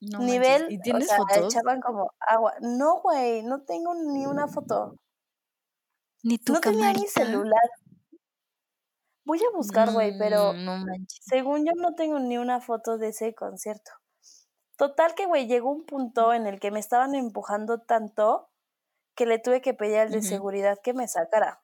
[0.00, 0.32] No manches.
[0.32, 1.54] Nivel, ¿Y o tienes sea, fotos?
[1.54, 2.54] echaban como agua.
[2.60, 4.96] No, güey, no tengo ni una foto.
[6.24, 7.10] Ni tu No tenía ni camarita.
[7.10, 7.68] celular.
[9.24, 11.20] Voy a buscar, güey, pero Mm, No manches.
[11.20, 13.90] según yo no tengo ni una foto de ese concierto.
[14.76, 18.50] Total que, güey, llegó un punto en el que me estaban empujando tanto
[19.16, 21.62] que le tuve que pedir al de seguridad que me sacara.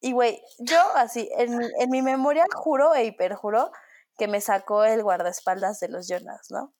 [0.00, 3.72] Y, güey, yo así, en, mi- en mi memoria juro e hiperjuro
[4.16, 6.72] que me sacó el guardaespaldas de los Jonas, ¿no?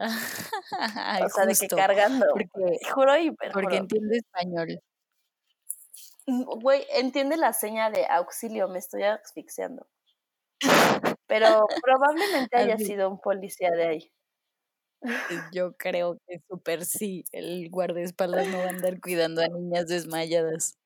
[0.96, 2.26] Ay, o sea, de que justo, cargando.
[2.32, 3.62] porque, Juro y hiperjuro.
[3.62, 4.80] porque entiende español.
[6.26, 9.86] Mm, Güey, entiende la seña de auxilio, me estoy asfixiando.
[11.26, 14.12] Pero probablemente haya sido un policía de ahí.
[15.52, 17.24] Yo creo que súper sí.
[17.32, 20.76] El guardaespaldas no va a andar cuidando a niñas desmayadas.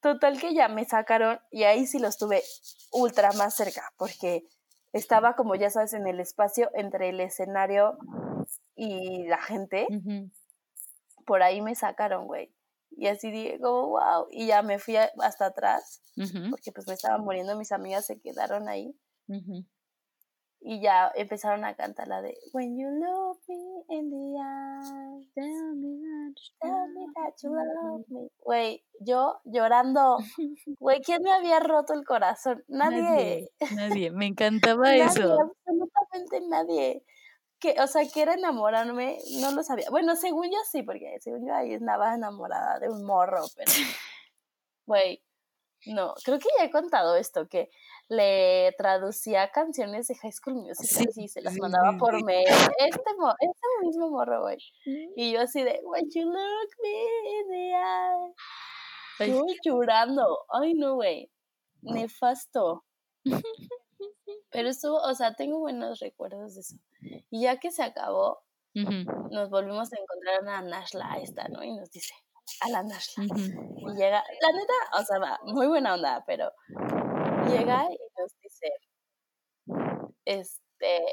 [0.00, 2.42] Total que ya me sacaron y ahí sí los tuve
[2.90, 4.44] ultra más cerca, porque
[4.92, 7.98] estaba como ya sabes en el espacio entre el escenario
[8.74, 9.86] y la gente.
[11.26, 12.52] Por ahí me sacaron, güey.
[12.90, 14.26] Y así dije, como, wow.
[14.30, 16.02] Y ya me fui hasta atrás,
[16.50, 18.94] porque pues me estaba muriendo, mis amigas se quedaron ahí.
[20.62, 25.74] Y ya empezaron a cantar la de When you look me in the eye, tell
[25.74, 28.28] me that tell me that you love me.
[28.40, 30.18] Güey, yo llorando.
[30.78, 32.62] Güey, ¿quién me había roto el corazón?
[32.68, 33.48] Nadie.
[33.60, 34.10] Nadie, nadie.
[34.10, 35.38] Me encantaba Nadie, eso.
[35.40, 37.04] absolutamente nadie.
[37.58, 39.88] Que, o sea, quiere enamorarme, no lo sabía.
[39.90, 43.70] Bueno, según yo sí, porque según yo ahí andaba enamorada de un morro, pero,
[44.86, 45.22] güey,
[45.86, 47.70] no, creo que ya he contado esto, que
[48.10, 52.44] le traducía canciones de High School Musical Sí, y se las mandaba por mail.
[52.78, 54.58] Este, mo- este mismo morro, güey.
[55.16, 59.32] Y yo así de, when you look me in the eye.
[59.32, 60.40] Yo llorando.
[60.50, 61.30] Ay, no, güey.
[61.82, 62.84] Nefasto.
[64.50, 66.76] Pero estuvo, o sea, tengo buenos recuerdos de eso.
[67.30, 68.42] Y ya que se acabó,
[68.74, 71.62] nos volvimos a encontrar a Nashla esta, ¿no?
[71.62, 72.14] Y nos dice,
[72.62, 73.24] a la Nashla.
[73.24, 73.36] ujú.
[73.92, 76.50] Y llega, la neta, o sea, va, muy buena onda, pero
[77.50, 78.68] llega y nos dice,
[80.24, 81.04] este,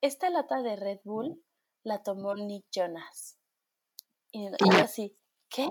[0.00, 1.42] esta lata de Red Bull
[1.82, 3.38] la tomó Nick Jonas.
[4.32, 5.16] Y, yo así,
[5.48, 5.68] ¿qué?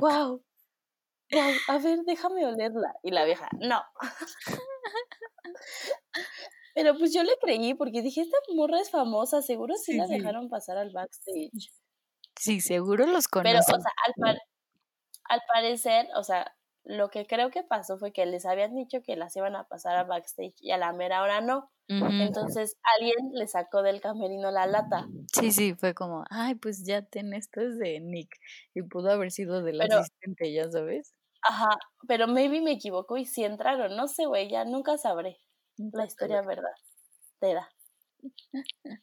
[0.00, 0.44] ¡Wow!
[1.30, 1.52] ¡Wow!
[1.68, 2.94] A ver, déjame olerla.
[3.02, 3.82] Y la vieja, no.
[6.74, 10.06] Pero pues yo le creí porque dije, esta morra es famosa, seguro sí, Sí, la
[10.06, 10.14] sí.
[10.14, 11.72] dejaron pasar al backstage.
[12.38, 14.42] Sí, seguro los Pero, o sea, al, par-
[15.24, 16.56] al parecer, o sea,
[16.88, 19.94] lo que creo que pasó fue que les habían dicho que las iban a pasar
[19.96, 21.70] al backstage y a la mera hora no.
[21.86, 25.06] Entonces alguien le sacó del camerino la lata.
[25.32, 28.30] Sí, sí, fue como, ay, pues ya ten, esto es de Nick.
[28.74, 31.14] Y pudo haber sido del Pero- asistente, ya sabes.
[31.42, 31.68] Ajá,
[32.08, 33.94] pero maybe me equivoco y sí entraron.
[33.96, 35.38] No sé, güey, ya nunca sabré
[35.76, 36.72] la historia verdad.
[37.40, 37.68] Verdadera.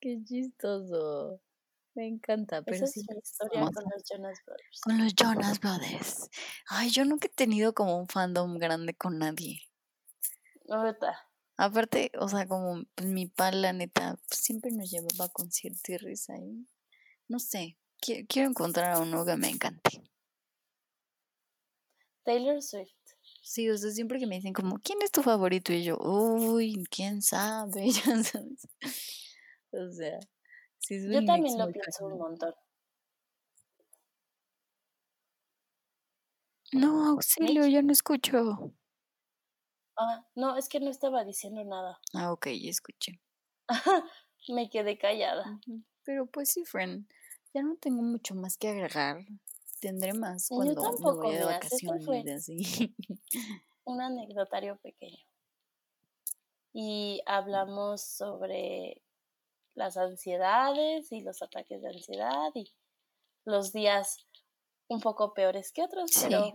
[0.00, 1.40] Qué chistoso.
[1.96, 3.00] Me encanta, pero Esa es sí.
[3.08, 3.80] mi historia famosa.
[3.82, 4.80] con los Jonas Brothers.
[4.82, 6.28] Con los Jonas Brothers.
[6.68, 9.62] Ay, yo nunca he tenido como un fandom grande con nadie.
[10.68, 11.26] Ahorita.
[11.56, 15.88] Aparte, o sea, como pues, mi pa, la neta, pues, siempre nos llevaba a conciertos
[15.88, 16.36] y risa.
[16.36, 16.68] Y,
[17.28, 20.02] no sé, qui- quiero encontrar a uno que me encante.
[22.24, 22.90] Taylor Swift.
[23.42, 25.72] Sí, o sea, siempre que me dicen como, ¿quién es tu favorito?
[25.72, 28.68] Y yo, uy, quién sabe, ya sabes.
[29.70, 30.18] O sea,
[30.86, 32.54] sí Yo también lo pienso un montón.
[36.72, 38.72] No, auxilio, ya no escucho.
[39.96, 41.98] Ah, no, es que no estaba diciendo nada.
[42.12, 43.20] Ah, ok, ya escuché.
[44.48, 45.60] Me quedé callada.
[46.04, 47.08] Pero pues sí, friend,
[47.52, 49.24] ya no tengo mucho más que agregar.
[49.80, 52.94] Tendré más Yo cuando me tampoco, voy de vacaciones, así.
[53.84, 55.24] Un anecdotario pequeño.
[56.72, 59.02] Y hablamos sobre
[59.76, 62.72] las ansiedades y los ataques de ansiedad y
[63.44, 64.26] los días
[64.88, 66.26] un poco peores que otros, Sí.
[66.28, 66.52] pero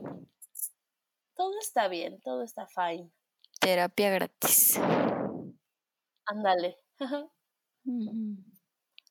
[1.36, 3.10] todo está bien, todo está fine.
[3.60, 4.80] Terapia gratis.
[6.26, 6.78] Ándale.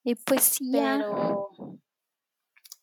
[0.03, 0.97] Y pues sí, ya.
[0.99, 1.51] Pero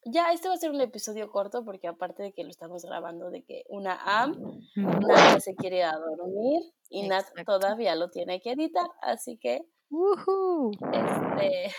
[0.05, 3.29] ya, este va a ser un episodio corto porque aparte de que lo estamos grabando
[3.29, 4.61] de que una AM.
[4.75, 9.67] Nat se quiere ir a dormir y Nat todavía lo tiene que editar, así que
[9.89, 10.71] Ujú.
[10.93, 11.71] este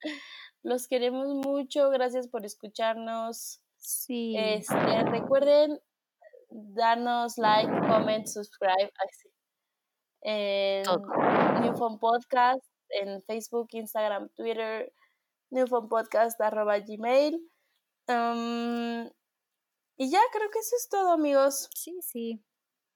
[0.62, 3.60] los queremos mucho, gracias por escucharnos.
[3.76, 4.36] Sí.
[4.36, 5.80] Este, recuerden
[6.50, 9.28] darnos like, comment, subscribe así,
[10.22, 11.06] en Todo.
[11.60, 14.92] New Phone Podcast, en Facebook, Instagram, Twitter,
[15.50, 17.34] newphonepodcast arroba gmail.
[18.08, 19.08] Um,
[19.96, 21.70] y ya creo que eso es todo, amigos.
[21.74, 22.44] Sí, sí.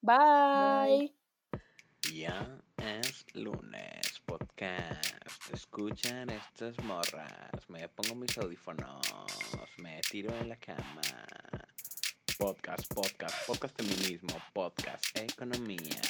[0.03, 1.15] Bye.
[2.13, 5.53] Ya es lunes, podcast.
[5.53, 7.51] Escuchan estas morras.
[7.69, 9.07] Me pongo mis audífonos.
[9.79, 11.03] Me tiro en la cama.
[12.39, 16.03] podcast, podcast, podcast feminismo, podcast economía.